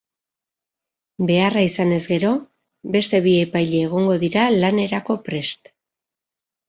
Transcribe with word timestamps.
Beharra 1.31 1.63
izanez 1.67 1.99
gero, 2.13 2.31
beste 2.95 3.21
bi 3.29 3.35
epaile 3.43 3.83
egongo 3.91 4.19
dira 4.25 4.47
lanerako 4.57 5.19
prest. 5.29 5.75